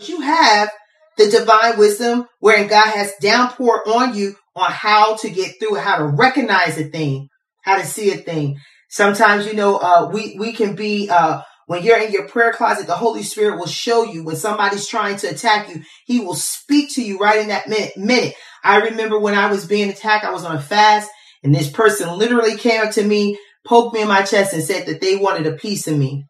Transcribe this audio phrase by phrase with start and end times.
[0.00, 0.70] You have
[1.16, 5.98] the divine wisdom wherein God has downpour on you on how to get through how
[5.98, 7.28] to recognize a thing,
[7.62, 8.58] how to see a thing.
[8.88, 12.86] Sometimes, you know, uh, we, we can be, uh, when you're in your prayer closet,
[12.86, 15.82] the Holy Spirit will show you when somebody's trying to attack you.
[16.06, 17.96] He will speak to you right in that minute.
[17.96, 18.34] minute.
[18.64, 21.10] I remember when I was being attacked, I was on a fast
[21.42, 24.86] and this person literally came up to me, poked me in my chest and said
[24.86, 26.24] that they wanted a piece of me.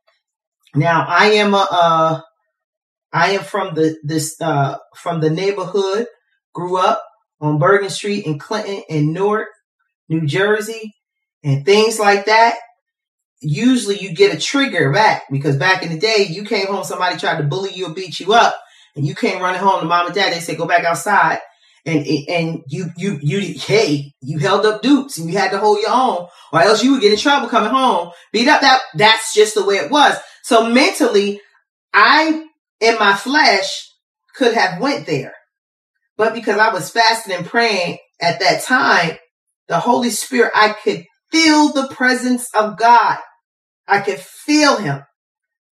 [0.74, 2.20] Now I am a, uh,
[3.12, 6.06] I am from the, this, uh, from the neighborhood,
[6.54, 7.02] grew up
[7.40, 9.48] on Bergen Street in Clinton and Newark,
[10.08, 10.94] New Jersey
[11.44, 12.56] and things like that
[13.40, 17.18] usually you get a trigger back because back in the day, you came home, somebody
[17.18, 18.56] tried to bully you or beat you up,
[18.96, 20.32] and you came running home to mom and dad.
[20.32, 21.38] They said, go back outside.
[21.86, 25.78] And, and you, you, you, hey, you held up dukes and you had to hold
[25.78, 28.60] your own or else you would get in trouble coming home, beat up.
[28.60, 30.16] That, that's just the way it was.
[30.42, 31.40] So mentally,
[31.94, 32.44] I,
[32.80, 33.88] in my flesh,
[34.34, 35.34] could have went there.
[36.16, 39.16] But because I was fasting and praying at that time,
[39.68, 43.18] the Holy Spirit, I could feel the presence of God.
[43.86, 45.02] I could feel him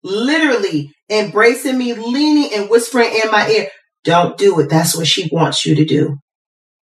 [0.05, 3.69] literally embracing me, leaning and whispering in my ear,
[4.05, 4.69] don't do it.
[4.69, 6.19] That's what she wants you to do.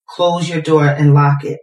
[0.09, 1.59] Close your door and lock it.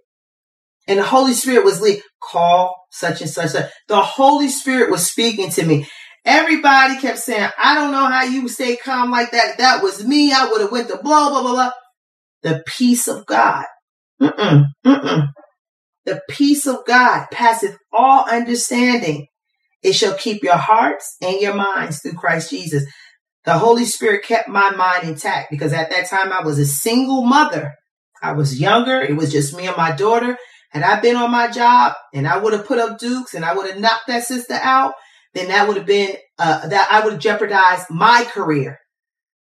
[0.86, 3.52] And the Holy Spirit was leading, call such and such.
[3.88, 5.86] The Holy Spirit was speaking to me.
[6.24, 9.58] Everybody kept saying, I don't know how you stay calm like that.
[9.58, 10.32] that was me.
[10.32, 11.72] I would have went to blah, blah, blah, blah.
[12.42, 13.64] The peace of God.
[14.20, 15.28] Mm-mm, mm-mm.
[16.04, 19.26] The peace of God passeth all understanding.
[19.82, 22.84] It shall keep your hearts and your minds through Christ Jesus.
[23.44, 27.24] The Holy Spirit kept my mind intact because at that time I was a single
[27.24, 27.74] mother.
[28.22, 29.00] I was younger.
[29.00, 30.36] It was just me and my daughter.
[30.70, 33.54] Had I been on my job and I would have put up dukes and I
[33.54, 34.92] would have knocked that sister out,
[35.34, 38.78] then that would have been, uh, that I would have jeopardized my career.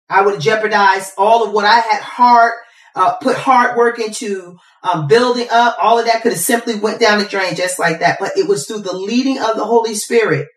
[0.10, 2.54] I would have jeopardized all of what I had hard,
[2.96, 4.58] uh, put hard work into
[4.92, 8.00] um, building up, all of that could have simply went down the drain just like
[8.00, 8.18] that.
[8.20, 10.48] But it was through the leading of the Holy Spirit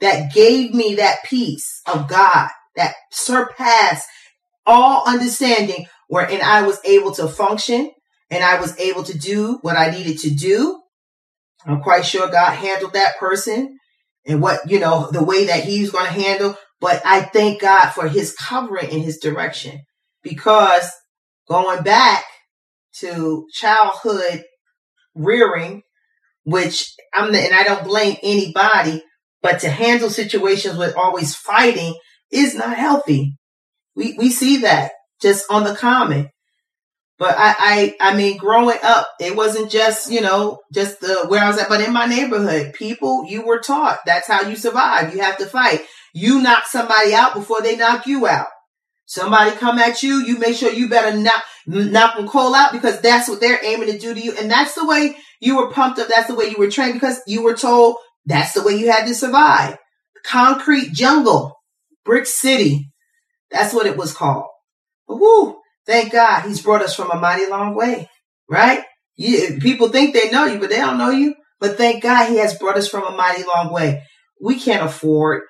[0.00, 4.08] that gave me that peace of God that surpassed
[4.66, 7.90] all understanding wherein I was able to function
[8.30, 10.80] and I was able to do what I needed to do.
[11.66, 13.78] I'm quite sure God handled that person
[14.26, 16.56] and what, you know, the way that he's going to handle.
[16.80, 19.80] But I thank God for his covering and his direction
[20.22, 20.90] because
[21.48, 22.24] going back
[22.98, 24.44] to childhood
[25.14, 25.82] rearing,
[26.44, 29.02] which I'm, the, and I don't blame anybody,
[29.42, 31.94] but to handle situations with always fighting
[32.30, 33.36] is not healthy.
[33.94, 36.30] We, we see that just on the common.
[37.20, 41.44] But I, I, I mean, growing up, it wasn't just, you know, just the where
[41.44, 45.14] I was at, but in my neighborhood, people, you were taught that's how you survive.
[45.14, 45.82] You have to fight.
[46.14, 48.46] You knock somebody out before they knock you out.
[49.04, 53.02] Somebody come at you, you make sure you better knock, knock them cold out because
[53.02, 54.32] that's what they're aiming to do to you.
[54.40, 56.08] And that's the way you were pumped up.
[56.08, 59.04] That's the way you were trained because you were told that's the way you had
[59.06, 59.76] to survive.
[60.24, 61.54] Concrete jungle,
[62.02, 62.90] brick city.
[63.50, 64.46] That's what it was called.
[65.06, 65.59] Woo!
[65.90, 68.08] Thank God he's brought us from a mighty long way,
[68.48, 68.84] right?
[69.16, 71.34] You, people think they know you, but they don't know you.
[71.58, 74.04] But thank God he has brought us from a mighty long way.
[74.40, 75.42] We can't afford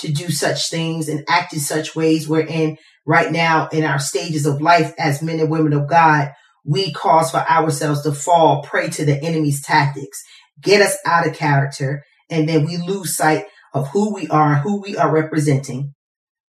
[0.00, 2.76] to do such things and act in such ways We're in
[3.06, 6.30] right now in our stages of life as men and women of God,
[6.62, 10.22] we cause for ourselves to fall prey to the enemy's tactics,
[10.60, 14.82] get us out of character, and then we lose sight of who we are, who
[14.82, 15.94] we are representing.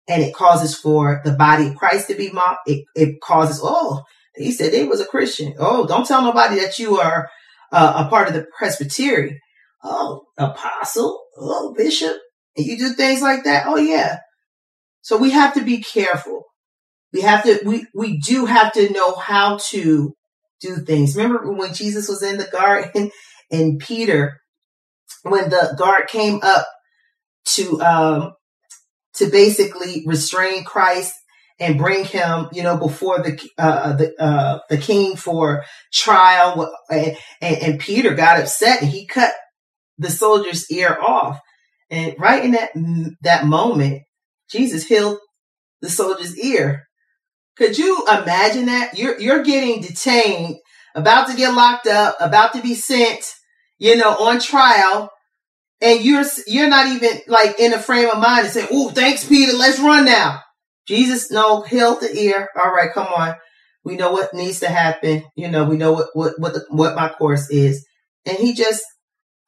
[0.08, 2.68] And it causes for the body of Christ to be mocked.
[2.68, 4.02] It, it causes, oh,
[4.34, 5.54] he said they was a Christian.
[5.58, 7.28] Oh, don't tell nobody that you are
[7.70, 9.40] uh, a part of the Presbytery.
[9.84, 11.22] Oh, apostle.
[11.36, 12.16] Oh, bishop
[12.56, 14.18] and you do things like that, oh yeah.
[15.00, 16.44] So we have to be careful.
[17.12, 20.14] We have to, we, we do have to know how to
[20.60, 21.16] do things.
[21.16, 23.10] Remember when Jesus was in the garden
[23.50, 24.40] and Peter,
[25.22, 26.66] when the guard came up
[27.46, 28.32] to, um,
[29.14, 31.14] to basically restrain Christ
[31.58, 36.74] and bring him, you know, before the uh, the uh, the king for trial.
[36.90, 39.32] And, and, Peter got upset and he cut
[39.98, 41.38] the soldier's ear off.
[41.90, 42.70] And right in that
[43.22, 44.02] that moment,
[44.50, 45.18] Jesus healed
[45.80, 46.88] the soldier's ear.
[47.56, 48.98] Could you imagine that?
[48.98, 50.56] You're you're getting detained,
[50.94, 53.24] about to get locked up, about to be sent,
[53.78, 55.10] you know, on trial,
[55.82, 59.26] and you're you're not even like in a frame of mind to say, "Oh, thanks,
[59.26, 59.52] Peter.
[59.56, 60.40] Let's run now."
[60.86, 62.48] Jesus, no, healed the ear.
[62.62, 63.34] All right, come on.
[63.84, 65.24] We know what needs to happen.
[65.36, 67.84] You know, we know what what what, the, what my course is,
[68.24, 68.82] and he just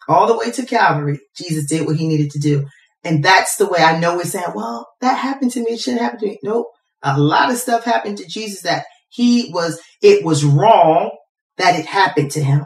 [0.08, 2.66] all the way to Calvary, Jesus did what he needed to do.
[3.02, 5.72] And that's the way I know we're saying, well, that happened to me.
[5.72, 6.38] It shouldn't happen to me.
[6.42, 6.66] Nope.
[7.02, 11.10] A lot of stuff happened to Jesus that he was, it was wrong
[11.58, 12.64] that it happened to him.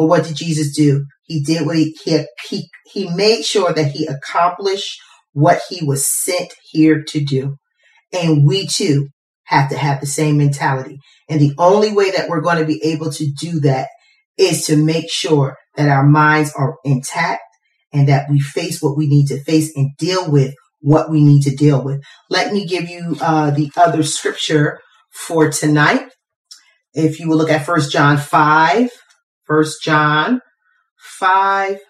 [0.00, 1.04] But what did Jesus do?
[1.24, 4.98] He did what he, he, he, he made sure that he accomplished
[5.34, 7.56] what he was sent here to do.
[8.10, 9.08] And we too
[9.44, 10.96] have to have the same mentality.
[11.28, 13.88] And the only way that we're going to be able to do that
[14.38, 17.42] is to make sure that our minds are intact
[17.92, 21.42] and that we face what we need to face and deal with what we need
[21.42, 22.00] to deal with.
[22.30, 24.80] Let me give you uh, the other scripture
[25.12, 26.08] for tonight.
[26.94, 28.88] If you will look at First John 5,
[29.50, 30.42] First John
[31.18, 31.80] 5,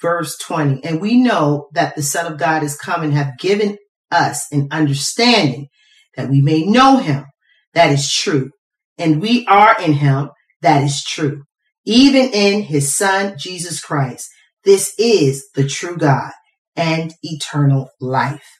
[0.00, 0.82] verse 20.
[0.82, 3.78] And we know that the Son of God is come and have given
[4.10, 5.68] us an understanding
[6.16, 7.26] that we may know him.
[7.74, 8.50] That is true.
[8.98, 10.30] And we are in him.
[10.62, 11.44] That is true.
[11.84, 14.28] Even in his son, Jesus Christ.
[14.64, 16.32] This is the true God
[16.74, 18.58] and eternal life.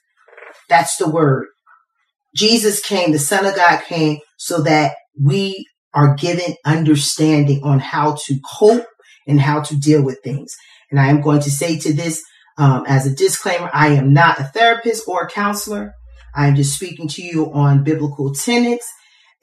[0.69, 1.47] That's the word.
[2.33, 8.15] Jesus came, the son of God came so that we are given understanding on how
[8.25, 8.85] to cope
[9.27, 10.55] and how to deal with things.
[10.91, 12.23] And I am going to say to this
[12.57, 15.93] um, as a disclaimer, I am not a therapist or a counselor.
[16.35, 18.91] I am just speaking to you on biblical tenets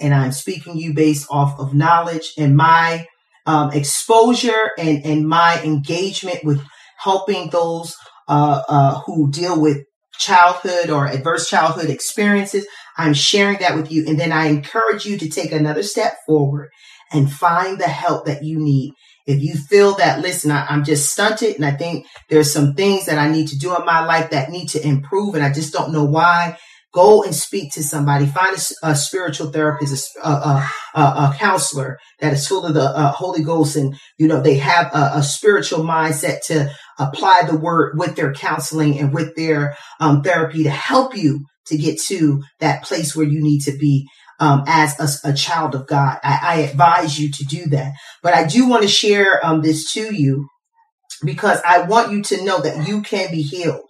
[0.00, 3.06] and I'm speaking you based off of knowledge and my
[3.46, 6.62] um, exposure and, and my engagement with
[6.98, 7.94] helping those
[8.28, 9.84] uh, uh, who deal with
[10.20, 12.66] childhood or adverse childhood experiences.
[12.96, 14.06] I'm sharing that with you.
[14.06, 16.70] And then I encourage you to take another step forward
[17.10, 18.92] and find the help that you need.
[19.26, 23.06] If you feel that, listen, I, am just stunted and I think there's some things
[23.06, 25.72] that I need to do in my life that need to improve and I just
[25.72, 26.58] don't know why.
[26.92, 28.26] Go and speak to somebody.
[28.26, 33.12] Find a, a spiritual therapist, a, a, a, counselor that is full of the uh,
[33.12, 38.16] Holy Ghost, and you know they have a, spiritual mindset to apply the word with
[38.16, 43.14] their counseling and with their um, therapy to help you to get to that place
[43.14, 44.08] where you need to be
[44.40, 46.18] um, as a, child of God.
[46.24, 47.92] I, I, advise you to do that.
[48.22, 50.48] But I do want to share um, this to you
[51.24, 53.82] because I want you to know that you can be healed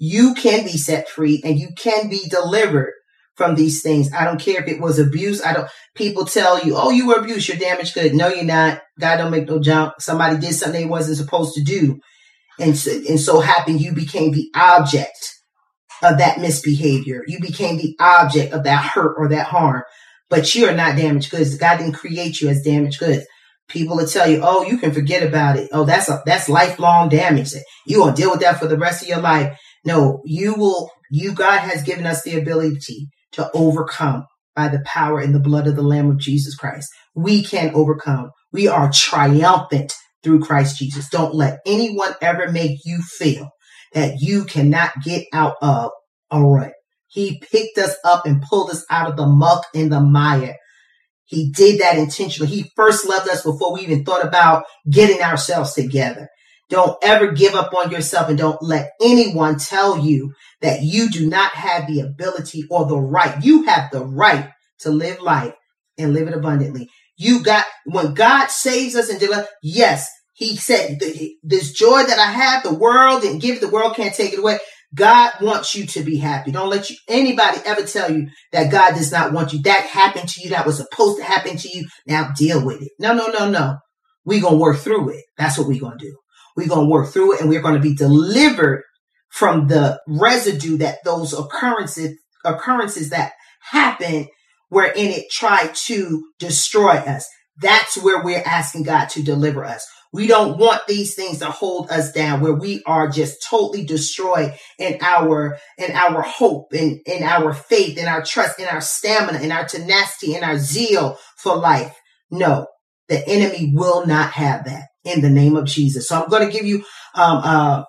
[0.00, 2.92] you can be set free and you can be delivered
[3.36, 4.10] from these things.
[4.12, 5.44] I don't care if it was abuse.
[5.44, 7.48] I don't, people tell you, oh, you were abused.
[7.48, 8.14] You're damaged good.
[8.14, 8.80] No, you're not.
[8.98, 9.94] God don't make no jump.
[9.98, 12.00] Somebody did something they wasn't supposed to do.
[12.58, 15.34] And so, and so happened you became the object
[16.02, 17.22] of that misbehavior.
[17.26, 19.82] You became the object of that hurt or that harm,
[20.30, 21.56] but you are not damaged goods.
[21.56, 23.26] God didn't create you as damaged goods.
[23.68, 25.68] People will tell you, oh, you can forget about it.
[25.72, 27.52] Oh, that's a, that's lifelong damage.
[27.86, 29.56] You will deal with that for the rest of your life.
[29.84, 35.20] No, you will, you, God has given us the ability to overcome by the power
[35.20, 36.88] and the blood of the Lamb of Jesus Christ.
[37.14, 38.30] We can overcome.
[38.52, 39.92] We are triumphant
[40.22, 41.08] through Christ Jesus.
[41.08, 43.50] Don't let anyone ever make you feel
[43.94, 45.90] that you cannot get out of
[46.30, 46.72] a rut.
[47.08, 50.56] He picked us up and pulled us out of the muck and the mire.
[51.24, 52.50] He did that intentionally.
[52.50, 56.28] He first loved us before we even thought about getting ourselves together.
[56.70, 60.32] Don't ever give up on yourself and don't let anyone tell you
[60.62, 63.44] that you do not have the ability or the right.
[63.44, 64.50] You have the right
[64.80, 65.54] to live life
[65.98, 66.88] and live it abundantly.
[67.16, 71.00] You got, when God saves us and deliver, yes, he said,
[71.42, 74.58] this joy that I have, the world didn't give the world can't take it away.
[74.94, 76.50] God wants you to be happy.
[76.50, 79.60] Don't let you, anybody ever tell you that God does not want you.
[79.62, 80.50] That happened to you.
[80.50, 81.86] That was supposed to happen to you.
[82.06, 82.92] Now deal with it.
[82.98, 83.76] No, no, no, no.
[84.24, 85.24] We're going to work through it.
[85.36, 86.16] That's what we're going to do.
[86.56, 88.84] We're going to work through it and we're going to be delivered
[89.30, 93.32] from the residue that those occurrences, occurrences that
[93.70, 94.28] happen
[94.68, 97.28] wherein it tried to destroy us.
[97.60, 99.86] That's where we're asking God to deliver us.
[100.12, 104.54] We don't want these things to hold us down where we are just totally destroyed
[104.78, 109.40] in our, in our hope, in, in our faith, in our trust, in our stamina,
[109.40, 111.96] in our tenacity, in our zeal for life.
[112.30, 112.66] No,
[113.10, 116.08] the enemy will not have that in the name of Jesus.
[116.08, 117.84] So I'm going to give you um, uh,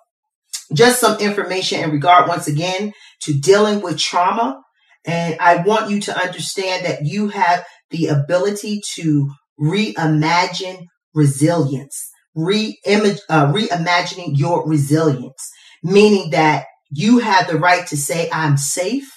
[0.74, 4.62] just some information in regard once again to dealing with trauma.
[5.06, 13.20] And I want you to understand that you have the ability to reimagine resilience, re-image,
[13.30, 15.52] uh, reimagining your resilience,
[15.84, 19.10] meaning that you have the right to say, I'm safe,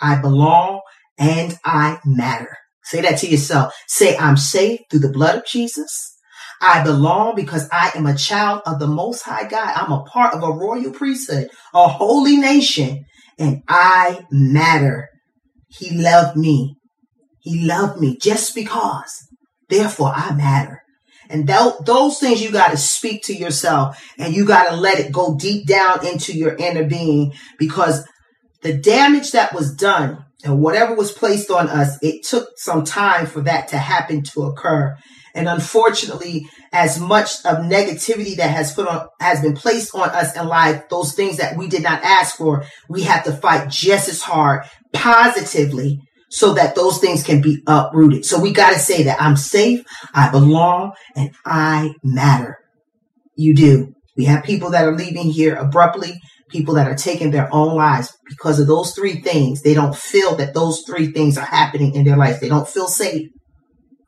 [0.00, 0.80] I belong,
[1.18, 2.56] and I matter.
[2.90, 3.72] Say that to yourself.
[3.86, 6.16] Say, I'm safe through the blood of Jesus.
[6.60, 9.72] I belong because I am a child of the Most High God.
[9.76, 13.04] I'm a part of a royal priesthood, a holy nation,
[13.38, 15.08] and I matter.
[15.68, 16.74] He loved me.
[17.38, 19.24] He loved me just because.
[19.68, 20.82] Therefore, I matter.
[21.28, 24.98] And th- those things you got to speak to yourself and you got to let
[24.98, 28.04] it go deep down into your inner being because
[28.62, 33.26] the damage that was done and whatever was placed on us, it took some time
[33.26, 34.96] for that to happen to occur.
[35.34, 40.36] And unfortunately, as much of negativity that has put on, has been placed on us
[40.36, 44.08] in life, those things that we did not ask for, we have to fight just
[44.08, 48.24] as hard positively so that those things can be uprooted.
[48.24, 52.58] So we got to say that I'm safe, I belong, and I matter.
[53.34, 53.94] You do.
[54.16, 56.20] We have people that are leaving here abruptly,
[56.50, 59.62] people that are taking their own lives because of those three things.
[59.62, 62.40] They don't feel that those three things are happening in their life.
[62.40, 63.28] They don't feel safe.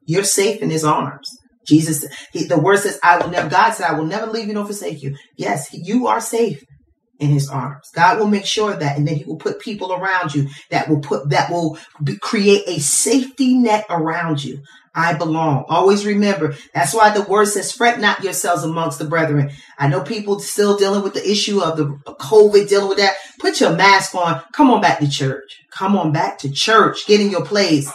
[0.07, 1.29] You're safe in his arms.
[1.67, 4.55] Jesus, he, the word says, I will never, God said, I will never leave you
[4.55, 5.17] nor forsake you.
[5.37, 6.63] Yes, you are safe
[7.21, 7.89] in his arms.
[7.95, 11.01] God will make sure that, and then he will put people around you that will
[11.01, 14.61] put, that will be, create a safety net around you.
[14.95, 15.65] I belong.
[15.69, 16.55] Always remember.
[16.75, 19.51] That's why the word says, fret not yourselves amongst the brethren.
[19.79, 23.15] I know people still dealing with the issue of the COVID, dealing with that.
[23.39, 24.43] Put your mask on.
[24.53, 25.63] Come on back to church.
[25.71, 27.07] Come on back to church.
[27.07, 27.91] Get in your place.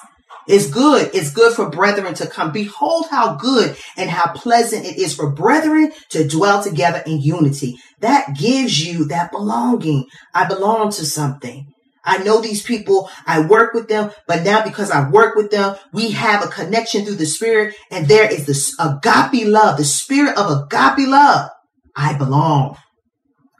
[0.47, 1.11] It's good.
[1.13, 2.51] It's good for brethren to come.
[2.51, 7.77] Behold how good and how pleasant it is for brethren to dwell together in unity.
[7.99, 10.07] That gives you that belonging.
[10.33, 11.73] I belong to something.
[12.07, 13.09] I know these people.
[13.27, 17.05] I work with them, but now because I work with them, we have a connection
[17.05, 21.51] through the spirit and there is this agape love, the spirit of agape love.
[21.95, 22.77] I belong.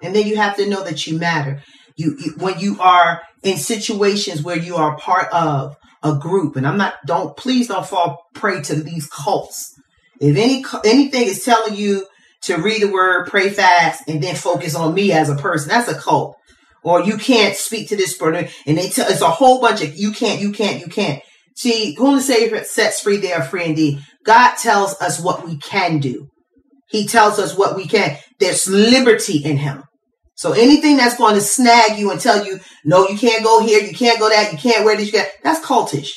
[0.02, 1.62] And then you have to know that you matter.
[1.96, 6.56] You, you when you are in situations where you are part of a group.
[6.56, 9.74] And I'm not, don't, please don't fall prey to these cults.
[10.20, 12.08] If any, anything is telling you
[12.44, 15.90] to read the word, pray fast, and then focus on me as a person, that's
[15.90, 16.37] a cult.
[16.88, 18.48] Or you can't speak to this person.
[18.66, 21.22] And they tell, it's a whole bunch of, you can't, you can't, you can't.
[21.54, 24.00] See, whom the Savior sets free, they are free indeed.
[24.24, 26.30] God tells us what we can do.
[26.88, 28.16] He tells us what we can.
[28.40, 29.84] There's liberty in him.
[30.36, 33.82] So anything that's going to snag you and tell you, no, you can't go here,
[33.82, 36.12] you can't go that, you can't wear this, you can't, that's cultish.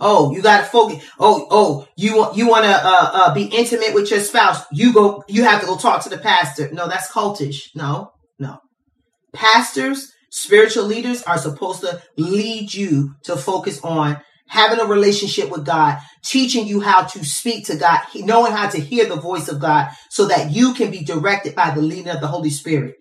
[0.00, 1.08] Oh, you got to focus.
[1.20, 4.64] Oh, oh, you want you want to uh, uh, be intimate with your spouse?
[4.72, 5.22] You go.
[5.28, 6.72] You have to go talk to the pastor.
[6.72, 7.68] No, that's cultish.
[7.76, 8.58] No, no.
[9.32, 15.64] Pastors, spiritual leaders are supposed to lead you to focus on having a relationship with
[15.64, 19.60] God, teaching you how to speak to God, knowing how to hear the voice of
[19.60, 22.96] God, so that you can be directed by the leading of the Holy Spirit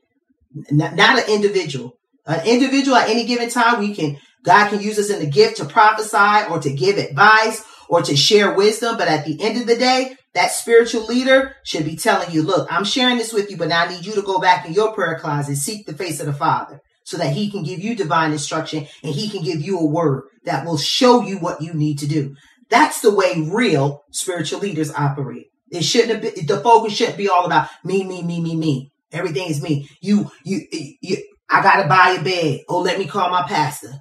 [0.53, 1.97] not, not an individual.
[2.25, 5.57] An individual at any given time, we can, God can use us in the gift
[5.57, 8.97] to prophesy or to give advice or to share wisdom.
[8.97, 12.71] But at the end of the day, that spiritual leader should be telling you, look,
[12.71, 14.93] I'm sharing this with you, but now I need you to go back in your
[14.93, 18.31] prayer closet, seek the face of the Father so that he can give you divine
[18.31, 21.99] instruction and he can give you a word that will show you what you need
[21.99, 22.35] to do.
[22.69, 25.47] That's the way real spiritual leaders operate.
[25.69, 28.91] It shouldn't have been, the focus shouldn't be all about me, me, me, me, me.
[29.11, 29.89] Everything is me.
[29.99, 30.61] You, you,
[31.01, 31.17] you,
[31.49, 32.61] I gotta buy a bed.
[32.69, 33.93] Oh, let me call my pastor.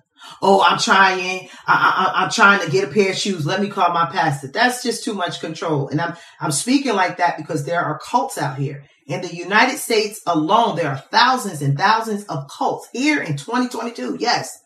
[0.42, 3.46] Oh, I'm trying, I, I, I'm trying to get a pair of shoes.
[3.46, 4.48] Let me call my pastor.
[4.48, 5.88] That's just too much control.
[5.88, 8.84] And I'm, I'm speaking like that because there are cults out here.
[9.06, 14.18] In the United States alone, there are thousands and thousands of cults here in 2022.
[14.20, 14.56] Yes.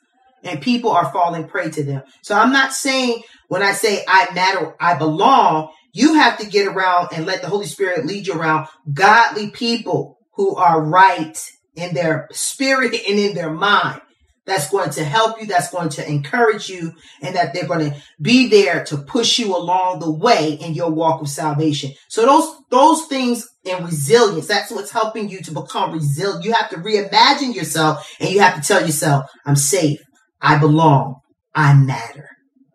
[0.42, 2.02] And people are falling prey to them.
[2.22, 6.66] So I'm not saying when I say I matter, I belong, you have to get
[6.66, 11.38] around and let the Holy Spirit lead you around godly people who are right
[11.74, 14.00] in their spirit and in their mind.
[14.46, 15.46] That's going to help you.
[15.46, 19.56] That's going to encourage you and that they're going to be there to push you
[19.56, 21.92] along the way in your walk of salvation.
[22.08, 26.44] So those, those things and resilience, that's what's helping you to become resilient.
[26.44, 30.00] You have to reimagine yourself and you have to tell yourself, I'm safe.
[30.40, 31.20] I belong.
[31.54, 32.28] I matter.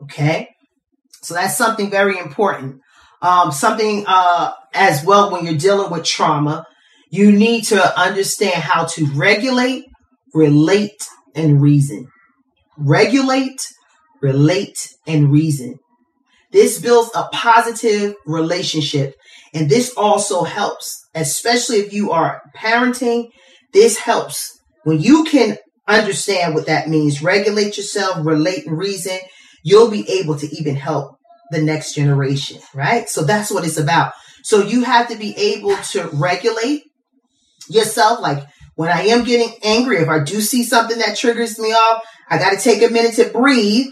[0.03, 0.49] Okay.
[1.21, 2.81] So that's something very important.
[3.21, 6.65] Um, something, uh, as well when you're dealing with trauma
[7.09, 9.85] you need to understand how to regulate,
[10.33, 11.03] relate,
[11.35, 12.07] and reason.
[12.77, 13.61] Regulate,
[14.21, 15.75] relate, and reason.
[16.51, 19.15] This builds a positive relationship.
[19.53, 23.29] And this also helps, especially if you are parenting.
[23.73, 25.57] This helps when you can
[25.87, 27.21] understand what that means.
[27.21, 29.19] Regulate yourself, relate, and reason.
[29.63, 31.17] You'll be able to even help
[31.51, 33.09] the next generation, right?
[33.09, 34.13] So that's what it's about.
[34.43, 36.83] So you have to be able to regulate,
[37.69, 38.19] yourself.
[38.19, 38.45] Like
[38.79, 42.37] when I am getting angry, if I do see something that triggers me off, I
[42.37, 43.87] got to take a minute to breathe.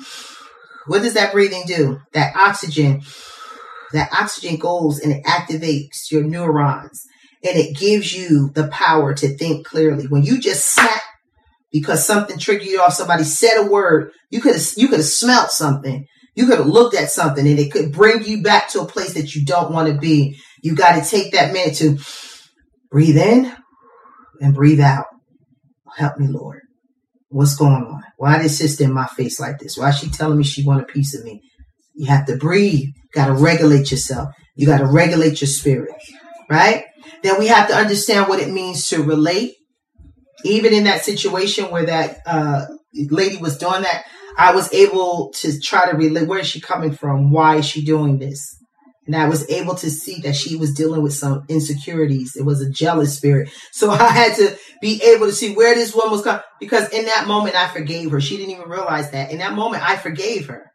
[0.86, 2.00] What does that breathing do?
[2.14, 3.02] That oxygen,
[3.92, 7.04] that oxygen goes and it activates your neurons
[7.44, 10.08] and it gives you the power to think clearly.
[10.08, 11.02] When you just snap
[11.70, 15.06] because something triggered you off, somebody said a word, you could have, you could have
[15.06, 16.08] smelt something.
[16.34, 19.16] You could have looked at something and it could bring you back to a place
[19.16, 20.40] that you don't want to be.
[20.64, 22.00] You got to take that minute to
[22.90, 23.54] breathe in
[24.42, 25.06] and breathe out.
[25.96, 26.62] Help me, Lord.
[27.30, 28.04] What's going on?
[28.18, 29.78] Why this sister in my face like this?
[29.78, 31.42] Why is she telling me she want a piece of me?
[31.96, 32.90] You have to breathe.
[33.14, 34.30] Got to regulate yourself.
[34.56, 35.92] You got to regulate your spirit,
[36.50, 36.86] right?
[37.24, 39.56] Then we have to understand what it means to relate.
[40.44, 44.04] Even in that situation where that uh, lady was doing that,
[44.38, 47.32] I was able to try to relate where is she coming from?
[47.32, 48.57] Why is she doing this?
[49.08, 52.36] And I was able to see that she was dealing with some insecurities.
[52.36, 53.50] It was a jealous spirit.
[53.72, 57.06] So I had to be able to see where this woman was coming because in
[57.06, 58.22] that moment I forgave her.
[58.22, 59.32] She didn't even realize that.
[59.32, 60.72] In that moment I forgave her.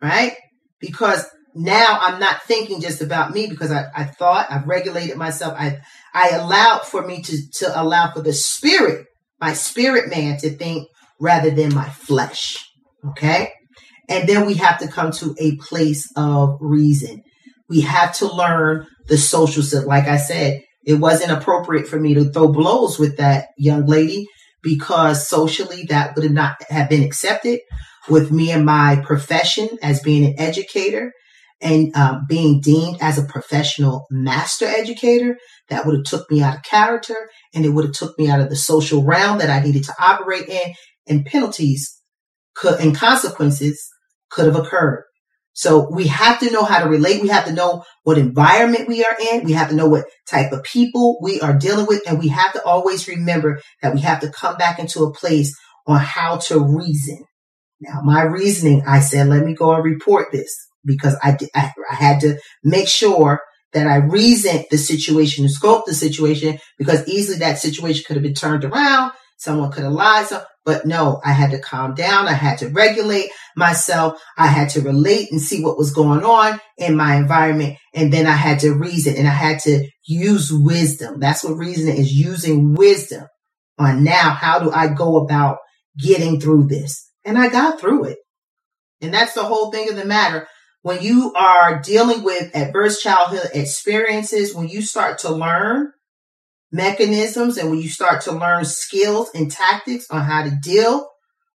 [0.00, 0.34] Right?
[0.80, 5.54] Because now I'm not thinking just about me because I, I thought I've regulated myself.
[5.56, 5.78] I
[6.12, 9.06] I allowed for me to to allow for the spirit,
[9.40, 10.88] my spirit man to think
[11.20, 12.64] rather than my flesh.
[13.10, 13.52] Okay.
[14.08, 17.22] And then we have to come to a place of reason.
[17.74, 19.62] We have to learn the social.
[19.86, 24.26] Like I said, it wasn't appropriate for me to throw blows with that young lady
[24.62, 27.60] because socially that would not have been accepted
[28.08, 31.12] with me and my profession as being an educator
[31.60, 35.36] and um, being deemed as a professional master educator
[35.68, 37.16] that would have took me out of character
[37.54, 39.94] and it would have took me out of the social realm that i needed to
[39.98, 40.74] operate in
[41.06, 41.98] and penalties
[42.54, 43.88] could and consequences
[44.30, 45.04] could have occurred.
[45.54, 47.22] So we have to know how to relate.
[47.22, 49.44] We have to know what environment we are in.
[49.44, 52.02] We have to know what type of people we are dealing with.
[52.08, 55.56] And we have to always remember that we have to come back into a place
[55.86, 57.24] on how to reason.
[57.80, 60.52] Now, my reasoning, I said, let me go and report this
[60.84, 63.40] because I, I, I had to make sure
[63.72, 68.22] that I reasoned the situation and scope the situation because easily that situation could have
[68.22, 69.12] been turned around.
[69.36, 70.26] Someone could have lied.
[70.26, 72.26] So but no, I had to calm down.
[72.26, 74.20] I had to regulate myself.
[74.36, 77.76] I had to relate and see what was going on in my environment.
[77.92, 81.20] And then I had to reason and I had to use wisdom.
[81.20, 83.26] That's what reasoning is using wisdom
[83.78, 84.30] on now.
[84.30, 85.58] How do I go about
[85.98, 87.10] getting through this?
[87.24, 88.18] And I got through it.
[89.00, 90.48] And that's the whole thing of the matter.
[90.82, 95.92] When you are dealing with adverse childhood experiences, when you start to learn
[96.74, 101.08] mechanisms and when you start to learn skills and tactics on how to deal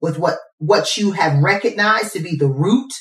[0.00, 2.92] with what, what you have recognized to be the root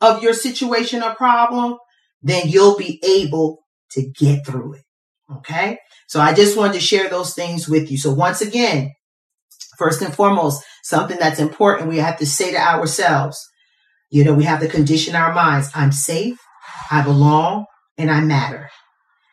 [0.00, 1.78] of your situation or problem,
[2.22, 3.60] then you'll be able
[3.92, 4.82] to get through it.
[5.36, 5.78] Okay.
[6.08, 7.98] So I just wanted to share those things with you.
[7.98, 8.92] So once again,
[9.78, 13.38] first and foremost, something that's important we have to say to ourselves,
[14.10, 15.70] you know, we have to condition our minds.
[15.72, 16.36] I'm safe.
[16.90, 18.70] I belong and I matter.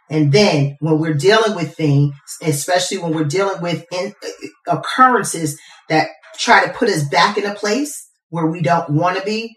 [0.10, 5.60] And then when we're dealing with things, especially when we're dealing with in, uh, occurrences
[5.90, 7.94] that try to put us back in a place
[8.30, 9.56] where we don't want to be,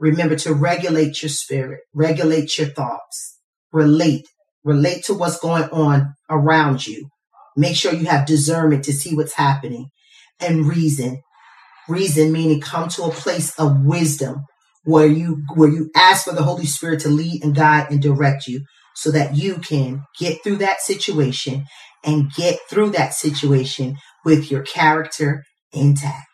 [0.00, 3.38] remember to regulate your spirit, regulate your thoughts,
[3.72, 4.26] relate,
[4.62, 7.08] relate to what's going on around you.
[7.56, 9.88] Make sure you have discernment to see what's happening
[10.38, 11.20] and reason.
[11.88, 14.44] Reason meaning come to a place of wisdom
[14.84, 18.46] where you, where you ask for the Holy Spirit to lead and guide and direct
[18.46, 18.64] you
[18.98, 21.64] so that you can get through that situation
[22.04, 26.26] and get through that situation with your character intact.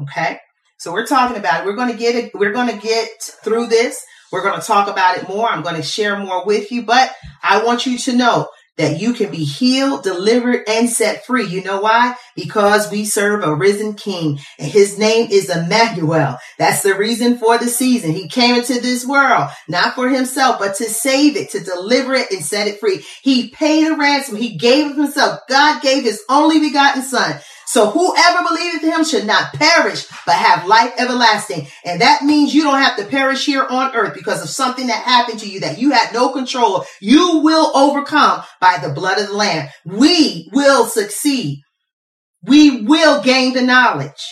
[0.00, 0.38] Okay.
[0.78, 1.66] So we're talking about it.
[1.66, 2.30] We're going to get it.
[2.32, 3.10] We're going to get
[3.44, 4.02] through this.
[4.32, 5.46] We're going to talk about it more.
[5.46, 9.12] I'm going to share more with you, but I want you to know that you
[9.12, 11.46] can be healed, delivered, and set free.
[11.46, 12.14] You know why?
[12.34, 16.38] Because we serve a risen king and his name is Emmanuel.
[16.58, 18.12] That's the reason for the season.
[18.12, 22.30] He came into this world, not for himself, but to save it, to deliver it
[22.30, 23.04] and set it free.
[23.22, 24.36] He paid a ransom.
[24.36, 25.40] He gave himself.
[25.48, 30.66] God gave his only begotten son so whoever believeth him should not perish, but have
[30.66, 31.66] life everlasting.
[31.84, 35.04] And that means you don't have to perish here on earth because of something that
[35.04, 36.86] happened to you that you had no control.
[37.02, 39.68] You will overcome by the blood of the Lamb.
[39.84, 41.60] We will succeed.
[42.42, 44.24] We will gain the knowledge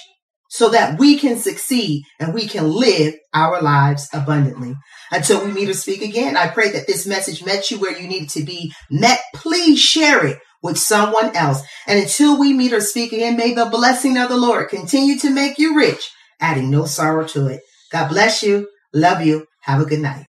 [0.48, 4.74] so that we can succeed and we can live our lives abundantly.
[5.12, 8.08] Until we meet or speak again, I pray that this message met you where you
[8.08, 9.20] needed to be met.
[9.34, 11.62] Please share it with someone else.
[11.86, 15.30] And until we meet or speak again, may the blessing of the Lord continue to
[15.30, 17.60] make you rich, adding no sorrow to it.
[17.90, 18.68] God bless you.
[18.92, 19.46] Love you.
[19.62, 20.26] Have a good night.